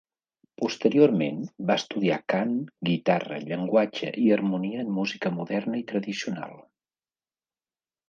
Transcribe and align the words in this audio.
Posteriorment 0.61 1.43
va 1.71 1.75
estudiar 1.81 2.17
cant, 2.33 2.57
guitarra, 2.91 3.39
llenguatge 3.51 4.11
i 4.25 4.27
harmonia 4.39 4.83
en 4.87 4.93
música 4.99 5.37
moderna 5.39 5.81
i 5.85 5.89
tradicional. 5.95 6.61